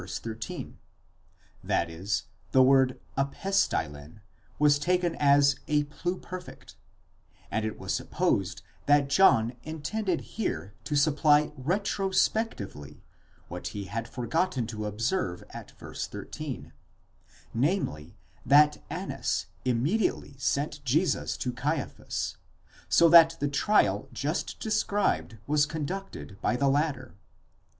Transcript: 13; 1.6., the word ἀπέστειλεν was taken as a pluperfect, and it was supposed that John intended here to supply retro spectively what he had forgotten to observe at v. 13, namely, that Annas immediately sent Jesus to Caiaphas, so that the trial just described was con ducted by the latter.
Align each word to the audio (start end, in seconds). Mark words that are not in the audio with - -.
13; 0.03 0.79
1.6., 1.63 2.23
the 2.53 2.63
word 2.63 2.99
ἀπέστειλεν 3.19 4.21
was 4.57 4.79
taken 4.79 5.13
as 5.19 5.57
a 5.67 5.83
pluperfect, 5.83 6.73
and 7.51 7.63
it 7.63 7.77
was 7.77 7.93
supposed 7.93 8.63
that 8.87 9.09
John 9.09 9.53
intended 9.61 10.21
here 10.21 10.73
to 10.85 10.95
supply 10.95 11.51
retro 11.55 12.09
spectively 12.09 13.03
what 13.47 13.67
he 13.77 13.83
had 13.83 14.07
forgotten 14.07 14.65
to 14.65 14.87
observe 14.87 15.43
at 15.51 15.69
v. 15.79 15.93
13, 15.93 16.73
namely, 17.53 18.17
that 18.43 18.81
Annas 18.89 19.45
immediately 19.63 20.33
sent 20.39 20.83
Jesus 20.83 21.37
to 21.37 21.53
Caiaphas, 21.53 22.37
so 22.89 23.07
that 23.07 23.37
the 23.39 23.47
trial 23.47 24.09
just 24.11 24.59
described 24.59 25.37
was 25.45 25.67
con 25.67 25.85
ducted 25.85 26.41
by 26.41 26.55
the 26.55 26.69
latter. 26.69 27.13